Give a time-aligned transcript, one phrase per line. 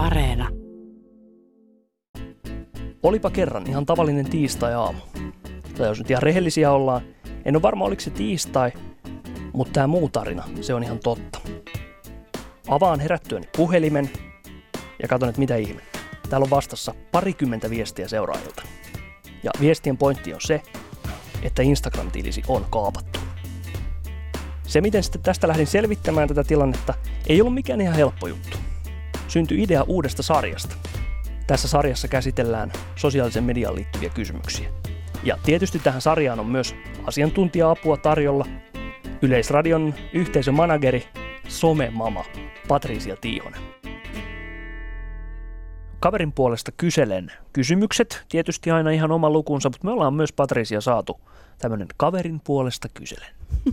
[0.00, 0.48] Areena.
[3.02, 4.98] Olipa kerran ihan tavallinen tiistai-aamu.
[5.76, 7.02] Tai jos nyt ihan rehellisiä ollaan,
[7.44, 8.72] en ole varma oliko se tiistai,
[9.52, 11.40] mutta tämä muu tarina, se on ihan totta.
[12.68, 14.10] Avaan herättyäni puhelimen
[15.02, 15.82] ja katson, että mitä ihme.
[16.30, 18.62] Täällä on vastassa parikymmentä viestiä seuraajilta.
[19.42, 20.62] Ja viestien pointti on se,
[21.42, 23.20] että Instagram-tilisi on kaapattu.
[24.66, 26.94] Se, miten sitten tästä lähdin selvittämään tätä tilannetta,
[27.26, 28.69] ei ollut mikään ihan helppo juttu.
[29.30, 30.76] Syntyi idea uudesta sarjasta.
[31.46, 34.70] Tässä sarjassa käsitellään sosiaalisen mediaan liittyviä kysymyksiä.
[35.22, 36.74] Ja tietysti tähän sarjaan on myös
[37.06, 38.46] asiantuntija-apua tarjolla.
[39.22, 41.08] Yleisradion yhteisömanageri,
[41.48, 42.24] somemama
[42.68, 43.60] Patricia Tiihonen.
[46.00, 51.20] Kaverin puolesta kyselen kysymykset, tietysti aina ihan oma lukunsa, mutta me ollaan myös Patricia saatu
[51.58, 53.28] tämmöinen kaverin puolesta kyselen.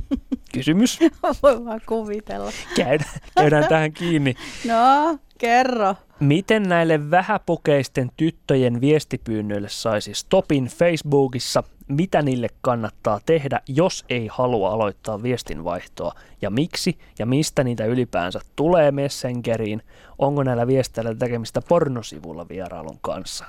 [0.53, 0.99] Kysymys.
[1.43, 2.51] Voi vaan kuvitella.
[2.75, 4.35] Käydään, käydään tähän kiinni.
[4.67, 5.95] No, kerro.
[6.19, 11.63] Miten näille vähäpokeisten tyttöjen viestipyynnöille saisi stopin Facebookissa?
[11.87, 16.13] Mitä niille kannattaa tehdä, jos ei halua aloittaa viestinvaihtoa?
[16.41, 19.81] Ja miksi ja mistä niitä ylipäänsä tulee Messengeriin?
[20.19, 23.45] Onko näillä viesteillä tekemistä pornosivulla vierailun kanssa?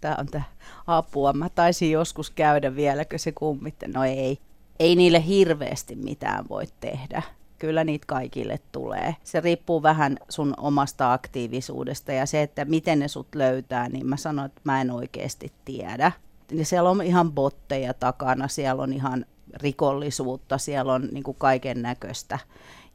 [0.00, 0.44] Tämä on tämä
[0.86, 1.32] apua.
[1.32, 3.88] Mä taisin joskus käydä vieläkö se kummitte.
[3.88, 4.38] No ei.
[4.78, 7.22] Ei niille hirveästi mitään voi tehdä
[7.58, 9.16] kyllä niitä kaikille tulee.
[9.24, 14.16] Se riippuu vähän sun omasta aktiivisuudesta ja se, että miten ne sut löytää, niin mä
[14.16, 16.12] sanon, että mä en oikeasti tiedä.
[16.50, 22.38] Ja siellä on ihan botteja takana, siellä on ihan rikollisuutta, siellä on niin kaiken näköistä.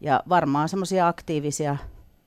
[0.01, 1.77] Ja varmaan semmoisia aktiivisia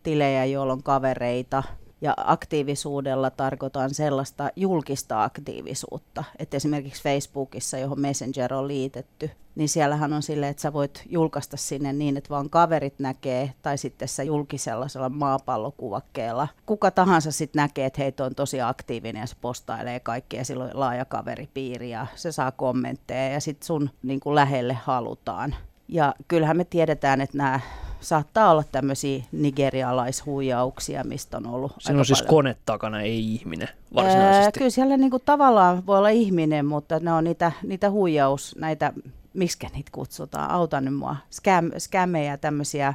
[0.02, 1.62] tilejä, joilla on kavereita,
[2.00, 10.12] ja aktiivisuudella tarkoitan sellaista julkista aktiivisuutta, että esimerkiksi Facebookissa, johon Messenger on liitetty, niin siellähän
[10.12, 14.22] on silleen, että sä voit julkaista sinne niin, että vaan kaverit näkee, tai sitten sä
[14.22, 16.48] julkisella maapallokuvakkeella.
[16.66, 21.04] Kuka tahansa sitten näkee, että heitä on tosi aktiivinen ja se postailee kaikkea, silloin laaja
[21.04, 25.54] kaveripiiri ja se saa kommentteja ja sitten sun niin kuin lähelle halutaan.
[25.88, 27.60] Ja kyllähän me tiedetään, että nämä
[28.00, 32.30] saattaa olla tämmöisiä nigerialaishuijauksia, mistä on ollut Siinä on siis paljon.
[32.30, 34.44] kone takana, ei ihminen varsinaisesti.
[34.44, 38.92] Ää, kyllä siellä niinku tavallaan voi olla ihminen, mutta ne on niitä, niitä huijaus, näitä
[39.34, 42.94] miksi niitä kutsutaan, auta nyt mua, Scam, skämejä, tämmöisiä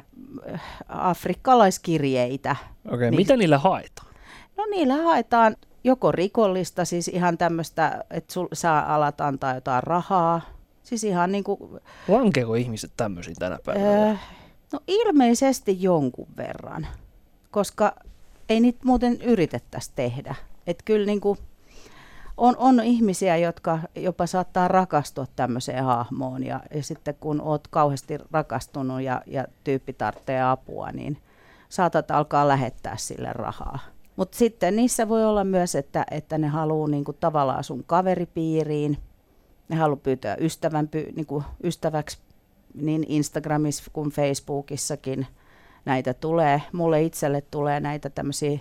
[0.52, 2.56] äh, afrikkalaiskirjeitä.
[2.86, 4.14] Okei, okay, mitä niillä haetaan?
[4.56, 10.40] No niillä haetaan joko rikollista, siis ihan tämmöistä, että sul, sä alat antaa jotain rahaa.
[10.82, 11.80] Siis ihan niin kuin...
[12.08, 14.10] Lankeeko ihmiset tämmöisiin tänä päivänä?
[14.10, 14.20] Äh,
[14.72, 16.86] no ilmeisesti jonkun verran,
[17.50, 17.94] koska
[18.48, 20.34] ei niitä muuten yritettäisi tehdä.
[20.66, 21.38] Että kyllä niin kuin
[22.40, 28.18] on, on ihmisiä, jotka jopa saattaa rakastua tämmöiseen hahmoon ja, ja sitten kun oot kauheasti
[28.32, 31.18] rakastunut ja, ja tyyppi tarvitsee apua, niin
[31.68, 33.78] saatat alkaa lähettää sille rahaa.
[34.16, 38.98] Mutta sitten niissä voi olla myös, että, että ne haluaa niinku tavallaan sun kaveripiiriin,
[39.68, 42.18] ne haluaa pyytää ystävän, py, niinku ystäväksi
[42.74, 45.26] niin Instagramissa kuin Facebookissakin
[45.84, 46.62] näitä tulee.
[46.72, 48.58] Mulle itselle tulee näitä tämmöisiä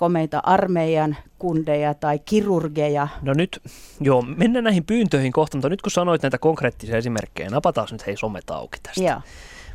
[0.00, 3.08] komeita armeijan kundeja tai kirurgeja.
[3.22, 3.60] No nyt,
[4.00, 8.16] joo, mennään näihin pyyntöihin kohta, mutta nyt kun sanoit näitä konkreettisia esimerkkejä, napataan nyt hei
[8.16, 9.02] somet auki tästä.
[9.02, 9.20] Joo.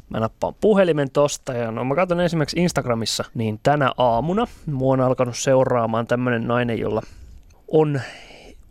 [0.09, 5.01] Mä nappaan puhelimen tosta ja no mä katson esimerkiksi Instagramissa, niin tänä aamuna mua on
[5.01, 7.01] alkanut seuraamaan tämmönen nainen, jolla
[7.67, 8.01] on,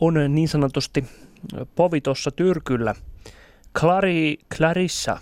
[0.01, 1.05] on niin sanotusti
[1.75, 2.95] povi tuossa tyrkyllä.
[3.79, 5.19] Clari, Clarissa.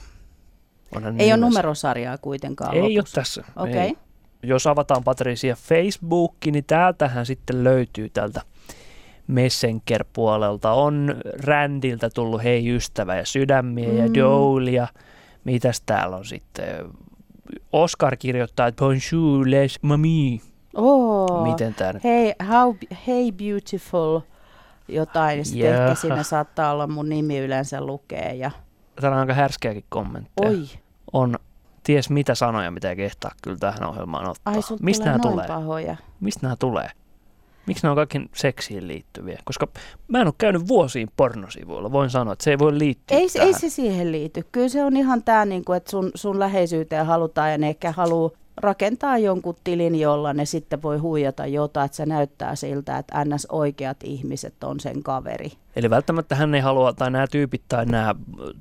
[1.19, 3.21] Ei ole numerosarjaa kuitenkaan Ei lopussa.
[3.21, 3.45] ole tässä.
[3.57, 3.91] Okei.
[3.91, 4.02] Okay
[4.43, 8.41] jos avataan Patricia Facebook, niin täältähän sitten löytyy tältä
[9.27, 10.73] Messenger-puolelta.
[10.73, 11.15] On
[11.45, 13.97] Rändiltä tullut hei ystävä ja sydämiä mm.
[13.97, 14.89] ja doulia.
[15.45, 16.67] Mitäs täällä on sitten?
[17.73, 20.41] Oscar kirjoittaa, että bonjour les mami.
[20.75, 22.05] Oh, Miten tämä nyt?
[22.05, 22.75] Hey, how,
[23.07, 24.21] hey beautiful
[24.89, 25.45] jotain.
[25.45, 25.83] Sitten yeah.
[25.83, 28.35] ehkä siinä saattaa olla mun nimi yleensä lukee.
[28.35, 28.51] Ja...
[29.01, 30.49] Täällä on aika härskeäkin kommentteja.
[30.51, 30.69] Oi.
[31.13, 31.37] On
[31.83, 34.55] ties mitä sanoja, mitä ei kehtaa kyllä tähän ohjelmaan ottaa.
[34.55, 35.47] Ai, Mistä nämä tulee?
[35.47, 35.97] Pahoja.
[36.21, 36.91] Mistä nämä tulee?
[37.67, 39.39] Miksi nämä on kaikki seksiin liittyviä?
[39.45, 39.69] Koska
[40.09, 41.93] mä en ole käynyt vuosiin pornosivuilla.
[41.93, 43.49] Voin sanoa, että se ei voi liittyä Ei, tähän.
[43.49, 44.47] ei se siihen liity.
[44.53, 47.93] Kyllä se on ihan tämä, niin kuin, että sun, sun läheisyyteen halutaan ja ne ehkä
[47.93, 53.25] haluaa rakentaa jonkun tilin, jolla ne sitten voi huijata jotain, että se näyttää siltä, että
[53.25, 53.47] ns.
[53.51, 55.53] oikeat ihmiset on sen kaveri.
[55.77, 58.15] Eli välttämättä hän ei halua, tai nämä tyypit tai nämä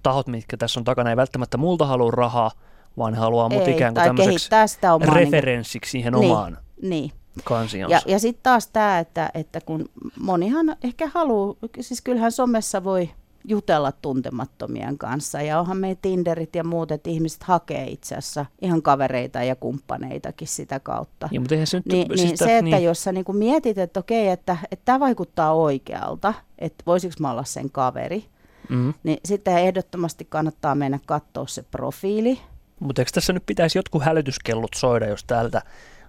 [0.04, 2.52] tahot, mitkä tässä on takana, ei välttämättä multa halua rahaa,
[2.98, 7.12] vaan haluaa mut Ei, ikään kuin tämmöiseksi sitä omaa, niinku- referenssiksi niin, siihen omaan niin.
[7.44, 7.96] kansionsa.
[7.96, 9.90] Ja, ja sitten taas tämä, että, että kun
[10.20, 13.10] monihan ehkä haluaa, siis kyllähän somessa voi
[13.48, 15.42] jutella tuntemattomien kanssa.
[15.42, 20.48] Ja onhan meidän Tinderit ja muut, että ihmiset hakee itse asiassa ihan kavereita ja kumppaneitakin
[20.48, 21.30] sitä kautta.
[21.32, 22.84] Ja, mutta se, nyt, niin, siis niin se, että niin.
[22.84, 27.44] jos sä niin mietit, että okei, että, että tämä vaikuttaa oikealta, että voisiko mä olla
[27.44, 28.26] sen kaveri,
[28.70, 28.94] mm-hmm.
[29.04, 32.40] niin sitten ehdottomasti kannattaa mennä katsoa se profiili.
[32.82, 35.62] Mutta eikö tässä nyt pitäisi jotkut hälytyskellot soida, jos täältä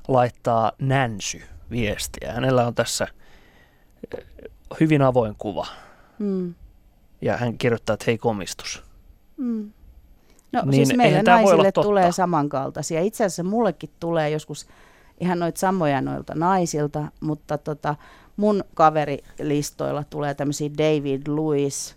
[0.09, 2.33] laittaa Nänsy viestiä?
[2.33, 3.07] Hänellä on tässä
[4.19, 4.25] eh,
[4.81, 5.67] hyvin avoin kuva.
[6.19, 6.55] Mm.
[7.21, 8.83] Ja hän kirjoittaa, että hei komistus.
[9.37, 9.73] Mm.
[10.53, 13.01] No niin, siis meille naisille tulee samankaltaisia.
[13.01, 14.67] Itse asiassa mullekin tulee joskus
[15.21, 17.95] ihan noita samoja noilta naisilta, mutta tota,
[18.37, 21.97] mun kaverilistoilla tulee tämmöisiä David Lewis,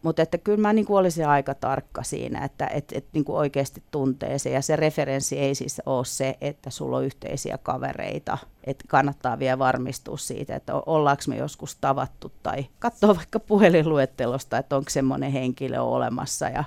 [0.02, 3.82] Mutta että kyllä mä niin olisin aika tarkka siinä, että et, et niin kuin oikeasti
[3.90, 4.50] tuntee se.
[4.50, 8.38] Ja se referenssi ei siis ole se, että sulla on yhteisiä kavereita.
[8.64, 14.76] Että kannattaa vielä varmistua siitä, että ollaanko me joskus tavattu tai katsoa vaikka puhelinluettelosta, että
[14.76, 16.64] onko semmoinen henkilö olemassa ja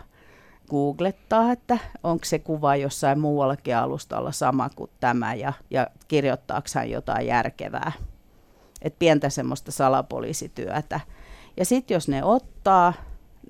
[0.70, 6.90] googlettaa, että onko se kuva jossain muuallakin alustalla sama kuin tämä ja, ja kirjoittaako hän
[6.90, 7.92] jotain järkevää.
[8.82, 11.00] Että pientä semmoista salapoliisityötä.
[11.58, 12.94] Ja sitten jos ne ottaa,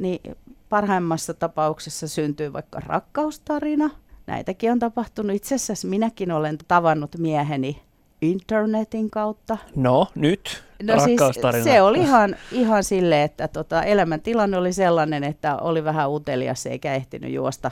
[0.02, 0.38] niin
[0.70, 3.90] parhaimmassa tapauksessa syntyy vaikka rakkaustarina.
[4.28, 5.36] Näitäkin on tapahtunut.
[5.36, 7.82] Itse asiassa minäkin olen tavannut mieheni
[8.22, 9.58] internetin kautta.
[9.76, 11.22] No, nyt No siis
[11.64, 16.96] se oli ihan, ihan silleen, että tota, elämäntilanne oli sellainen, että oli vähän utelias eikä
[16.96, 17.72] ehtinyt juosta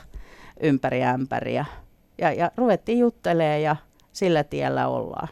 [0.60, 1.66] ympäri ämpäriä.
[2.18, 3.76] Ja, ja ruvettiin juttelemaan ja
[4.12, 5.28] sillä tiellä ollaan.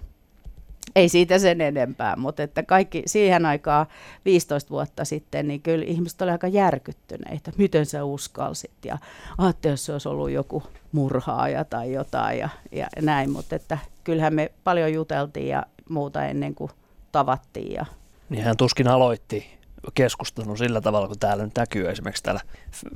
[0.95, 3.85] Ei siitä sen enempää, mutta että kaikki siihen aikaan
[4.25, 7.51] 15 vuotta sitten, niin kyllä ihmiset olivat aika järkyttyneitä.
[7.57, 8.97] Miten sä uskalsit ja
[9.37, 13.29] ajattelin, jos se olisi ollut joku murhaaja tai jotain ja, ja näin.
[13.29, 16.71] Mutta että kyllähän me paljon juteltiin ja muuta ennen kuin
[17.11, 17.73] tavattiin.
[17.73, 17.85] Ja...
[18.29, 19.57] Niin hän tuskin aloitti
[19.93, 22.41] keskustelun sillä tavalla, kun täällä nyt näkyy esimerkiksi täällä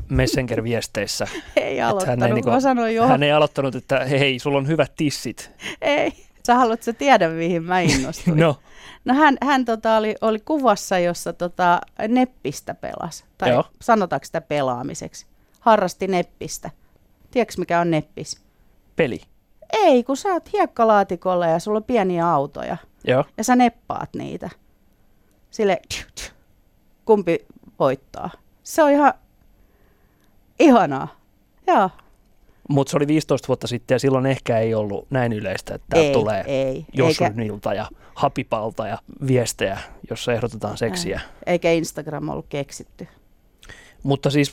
[0.09, 1.27] Messenger-viesteissä.
[1.55, 3.07] ei aloittanut, hän ei, niin kuin, mä sanoin jo.
[3.07, 5.51] Hän ei aloittanut, että hei, sulla on hyvät tissit.
[5.81, 6.30] ei.
[6.47, 8.39] Sä haluatko tiedä, mihin mä innostuin?
[8.39, 8.55] no.
[9.05, 13.23] No hän, hän tota, oli, oli kuvassa, jossa tota, neppistä pelasi.
[13.37, 13.63] Tai Joo.
[13.81, 15.25] sanotaanko sitä pelaamiseksi?
[15.59, 16.69] Harrasti neppistä.
[17.31, 18.41] Tiedätkö mikä on neppis?
[18.95, 19.21] Peli.
[19.73, 22.77] Ei, kun sä oot hiekkalaatikolla ja sulla on pieniä autoja.
[23.07, 23.25] Joo.
[23.37, 24.49] Ja sä neppaat niitä.
[25.51, 25.81] Sille
[27.05, 27.45] kumpi
[27.79, 28.29] voittaa.
[28.63, 29.13] Se on ihan
[30.59, 31.07] ihanaa.
[31.67, 31.89] Joo.
[32.71, 36.13] Mutta se oli 15 vuotta sitten ja silloin ehkä ei ollut näin yleistä, että ei,
[36.13, 36.85] tulee ei.
[36.93, 37.85] Josunilta ja
[38.15, 38.97] Hapipalta ja
[39.27, 41.21] viestejä, jossa ehdotetaan seksiä.
[41.45, 43.07] Eikä Instagram ollut keksitty.
[44.03, 44.51] Mutta siis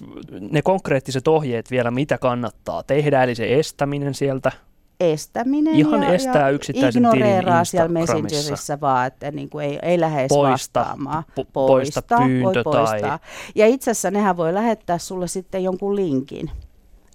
[0.51, 4.53] ne konkreettiset ohjeet vielä, mitä kannattaa tehdä, eli se estäminen sieltä.
[5.01, 10.27] Estäminen Ihan ja, estää yksittäisen ignoreeraa siellä Messengerissä vaan, että niin kuin ei, ei lähde
[10.29, 11.25] poista, vastaamaan.
[11.29, 13.19] Po- poista, poista pyyntö voi poistaa.
[13.19, 13.19] Tai...
[13.55, 16.51] Ja itse asiassa nehän voi lähettää sulle sitten jonkun linkin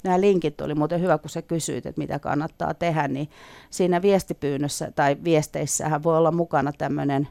[0.04, 3.30] nämä linkit oli muuten hyvä, kun sä kysyit, että mitä kannattaa tehdä, niin
[3.70, 7.28] siinä viestipyynnössä tai viesteissähän voi olla mukana tämmöinen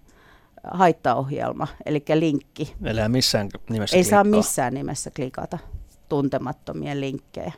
[0.71, 2.75] haittaohjelma, eli linkki.
[2.85, 4.17] Eli missään nimessä Ei klikkaa.
[4.17, 5.59] saa missään nimessä klikata.
[6.09, 7.53] tuntemattomien linkkejä.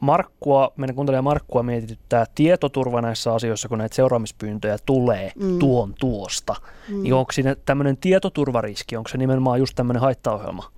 [0.00, 5.58] Markkua, meidän kuuntelija Markkua mietityttää tietoturva näissä asioissa, kun näitä seuraamispyyntöjä tulee mm.
[5.58, 6.54] tuon tuosta.
[6.88, 7.02] Mm.
[7.02, 10.72] Niin onko siinä tämmöinen tietoturvariski, onko se nimenomaan just tämmöinen haittaohjelma?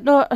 [0.00, 0.26] No,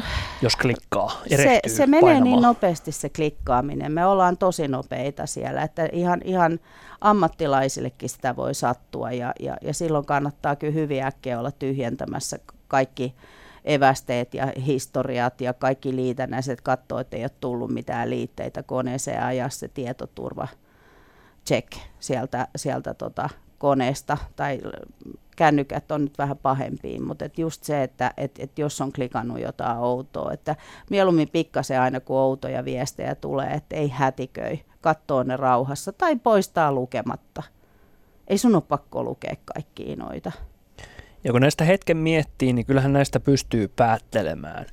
[0.42, 2.24] jos klikkaa, se, se menee painamaan.
[2.24, 3.92] niin nopeasti se klikkaaminen.
[3.92, 6.60] Me ollaan tosi nopeita siellä, että ihan, ihan
[7.00, 13.14] ammattilaisillekin sitä voi sattua ja, ja, ja silloin kannattaa kyllä hyvin äkkiä olla tyhjentämässä kaikki
[13.64, 19.26] evästeet ja historiat ja kaikki liitännäiset, katsoa, että ei ole tullut mitään liitteitä koneeseen ja
[19.26, 20.48] ajaa se tietoturva
[21.46, 24.60] check sieltä, sieltä tota koneesta tai
[25.36, 29.40] kännykät on nyt vähän pahempiin, mutta et just se, että et, et jos on klikannut
[29.40, 30.56] jotain outoa, että
[30.90, 36.72] mieluummin pikkasen aina kun outoja viestejä tulee, että ei hätiköi, katsoo ne rauhassa tai poistaa
[36.72, 37.42] lukematta.
[38.28, 40.32] Ei sun ole pakko lukea kaikkia noita.
[41.24, 44.66] Ja kun näistä hetken miettii, niin kyllähän näistä pystyy päättelemään,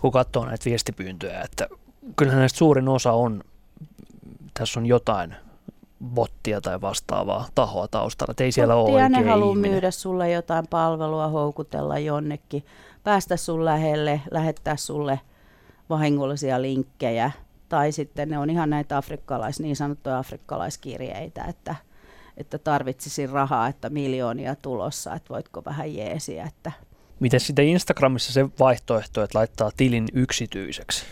[0.00, 1.68] kun katsoo näitä viestipyyntöjä, että
[2.16, 3.44] kyllähän näistä suurin osa on,
[4.54, 5.36] tässä on jotain
[6.04, 8.30] bottia tai vastaavaa tahoa taustalla.
[8.30, 9.70] Et ei siellä Bottia, ole ne haluaa ihminen.
[9.70, 12.64] myydä sulle jotain palvelua, houkutella jonnekin,
[13.04, 15.20] päästä sun lähelle, lähettää sulle
[15.90, 17.30] vahingollisia linkkejä.
[17.68, 21.74] Tai sitten ne on ihan näitä afrikkalais, niin sanottuja afrikkalaiskirjeitä, että,
[22.36, 26.44] että tarvitsisin rahaa, että miljoonia tulossa, että voitko vähän jeesiä.
[26.44, 26.72] Että.
[27.20, 31.04] Miten sitten Instagramissa se vaihtoehto, että laittaa tilin yksityiseksi?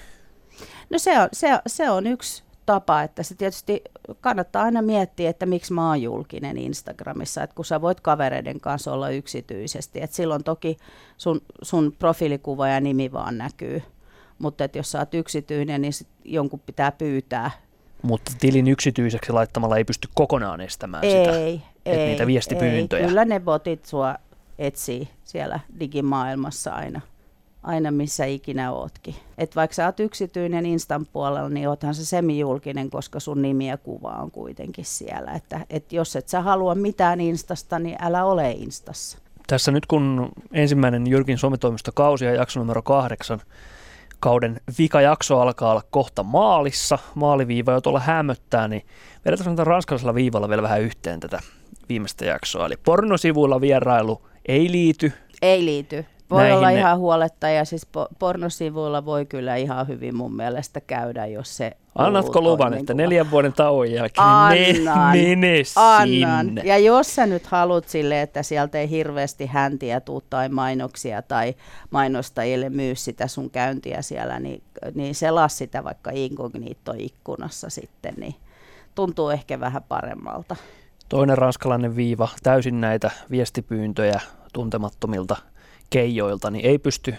[0.91, 3.83] No se on, se, se on yksi tapa, että se tietysti
[4.21, 8.93] kannattaa aina miettiä, että miksi mä oon julkinen Instagramissa, että kun sä voit kavereiden kanssa
[8.93, 10.77] olla yksityisesti, että silloin toki
[11.17, 13.83] sun, sun profiilikuva ja nimi vaan näkyy,
[14.39, 17.51] mutta että jos sä oot yksityinen, niin sit jonkun pitää pyytää.
[18.03, 21.39] Mutta tilin yksityiseksi laittamalla ei pysty kokonaan estämään ei, sitä,
[21.87, 23.03] ei, niitä viestipyyntöjä.
[23.03, 23.09] Ei.
[23.09, 24.15] Kyllä ne botit sua
[24.59, 27.01] etsii siellä digimaailmassa aina
[27.65, 29.15] aina missä ikinä ootkin.
[29.39, 33.77] Et vaikka sä oot yksityinen Instan puolella, niin oothan se semijulkinen, koska sun nimi ja
[33.77, 35.33] kuva on kuitenkin siellä.
[35.33, 39.19] Että et jos et sä halua mitään Instasta, niin älä ole Instassa.
[39.47, 41.39] Tässä nyt kun ensimmäinen Jyrkin
[41.95, 43.41] kausi ja jakso numero kahdeksan,
[44.21, 48.87] kauden vikajakso alkaa olla kohta maalissa, maaliviiva jo tuolla hämöttää, niin
[49.25, 51.41] vedetään sanotaan ranskalaisella viivalla vielä vähän yhteen tätä
[51.89, 52.67] viimeistä jaksoa.
[52.67, 55.13] Eli pornosivuilla vierailu ei liity.
[55.43, 56.07] Ei liity.
[56.31, 56.79] Voi olla ne...
[56.79, 57.89] ihan huoletta ja siis
[58.19, 63.31] pornosivuilla voi kyllä ihan hyvin mun mielestä käydä, jos se Annatko luvan, niin että neljän
[63.31, 66.47] vuoden tauon jälkeen annan, mene annan.
[66.47, 66.63] sinne?
[66.65, 71.55] Ja jos sä nyt haluat sille, että sieltä ei hirveästi häntiä tuu tai mainoksia tai
[71.91, 74.63] mainostajille myy sitä sun käyntiä siellä, niin,
[74.95, 78.35] niin selaa sitä vaikka inkognito-ikkunassa sitten, niin
[78.95, 80.57] tuntuu ehkä vähän paremmalta.
[81.09, 84.21] Toinen ranskalainen viiva, täysin näitä viestipyyntöjä
[84.53, 85.37] tuntemattomilta
[85.95, 87.15] keijoilta, niin ei pysty.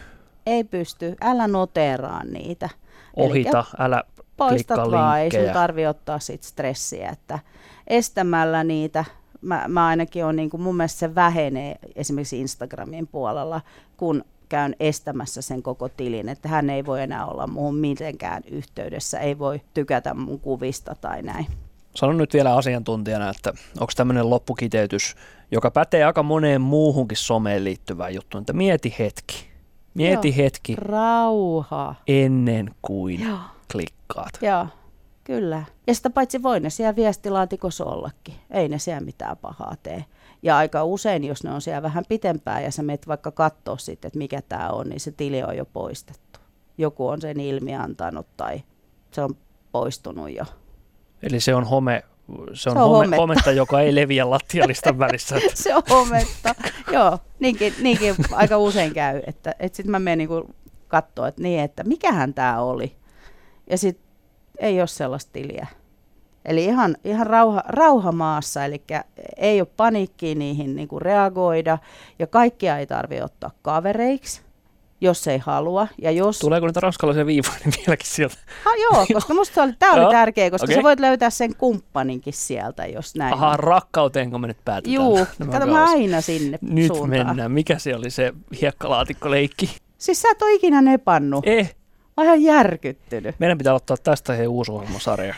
[0.45, 2.69] Ei pysty, älä noteraa niitä.
[3.15, 4.03] Ohita, Elikkä älä
[4.37, 7.39] Poistat vaan, ei sun tarvi ottaa sit stressiä, että
[7.87, 9.05] estämällä niitä,
[9.41, 13.61] mä, mä ainakin on niin kuin, mun mielestä se vähenee esimerkiksi Instagramin puolella,
[13.97, 19.19] kun käyn estämässä sen koko tilin, että hän ei voi enää olla muuhun mitenkään yhteydessä,
[19.19, 21.47] ei voi tykätä mun kuvista tai näin.
[21.95, 25.15] Sanon nyt vielä asiantuntijana, että onko tämmöinen loppukiteytys,
[25.51, 29.47] joka pätee aika moneen muuhunkin someen liittyvään juttuun, että mieti hetki.
[29.93, 30.35] Mieti Joo.
[30.37, 30.75] hetki.
[30.75, 31.95] Rauha.
[32.07, 33.37] Ennen kuin Joo.
[33.71, 34.29] klikkaat.
[34.41, 34.67] Joo,
[35.23, 35.63] kyllä.
[35.87, 38.35] Ja sitä paitsi voi ne siellä viestilaatikossa ollakin.
[38.51, 40.05] Ei ne siellä mitään pahaa tee.
[40.43, 44.09] Ja aika usein, jos ne on siellä vähän pitempään ja sä menet vaikka katsoa sitten,
[44.09, 46.39] että mikä tämä on, niin se tili on jo poistettu.
[46.77, 48.63] Joku on sen ilmiantanut tai
[49.11, 49.35] se on
[49.71, 50.45] poistunut jo.
[51.23, 52.03] Eli se on home,
[52.53, 55.35] se on, se on home, hometta, joka ei leviä lattialistan välissä.
[55.53, 56.55] se on hometta,
[56.91, 57.19] joo.
[57.39, 60.55] Niinkin, niinkin aika usein käy, että, että sitten mä menen niinku
[60.87, 62.95] katsoa, että niin, että mikähän tämä oli.
[63.69, 64.05] Ja sitten
[64.59, 65.67] ei ole sellaista tiliä.
[66.45, 68.83] Eli ihan, ihan rauha, rauha maassa, eli
[69.37, 71.77] ei ole paniikkiä niihin niin kuin reagoida,
[72.19, 74.41] ja kaikkia ei tarvitse ottaa kavereiksi,
[75.05, 75.87] jos ei halua.
[76.01, 76.39] Ja jos...
[76.39, 78.35] Tuleeko niitä ranskalaisia viivoja niin vieläkin sieltä?
[78.63, 80.75] Ha, joo, koska musta oli, tämä oli tärkeä, koska okay.
[80.75, 84.93] sä voit löytää sen kumppaninkin sieltä, jos näin Aha, rakkauteenko kun me nyt päätetään?
[84.93, 87.27] Juu, kato mä aina sinne Nyt suuntaan.
[87.27, 87.51] mennään.
[87.51, 89.77] Mikä se oli se hiekkalaatikkoleikki?
[89.97, 91.47] Siis sä et ole ikinä nepannut.
[91.47, 91.75] Eh.
[92.17, 93.35] Mä ihan järkyttynyt.
[93.39, 95.35] Meidän pitää ottaa tästä he uusi ohjelmasarja.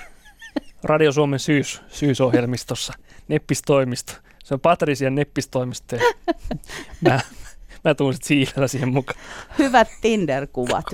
[0.83, 2.93] Radio Suomen syys, syysohjelmistossa.
[3.27, 4.13] Neppistoimisto.
[4.43, 5.95] Se on Patrician neppistoimisto.
[7.01, 7.19] mä,
[7.83, 9.19] Mä tuun sitten siivellä siihen mukaan.
[9.59, 10.85] Hyvät Tinder-kuvat.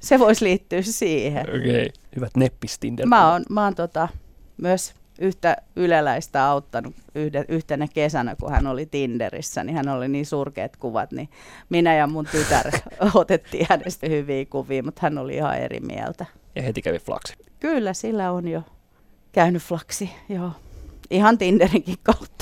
[0.00, 1.42] Se voisi liittyä siihen.
[1.42, 1.88] Okei, okay.
[2.16, 4.08] hyvät neppis tinder Mä oon, mä oon tota,
[4.56, 10.26] myös yhtä yleläistä auttanut yhde, yhtenä kesänä, kun hän oli Tinderissä, niin hän oli niin
[10.26, 11.28] surkeat kuvat, niin
[11.68, 12.70] minä ja mun tytär
[13.14, 16.26] otettiin hänestä hyviä kuvia, mutta hän oli ihan eri mieltä.
[16.54, 17.34] Ja heti kävi flaksi.
[17.60, 18.62] Kyllä, sillä on jo
[19.32, 20.50] käynyt flaksi, joo.
[21.10, 22.41] Ihan Tinderinkin kautta.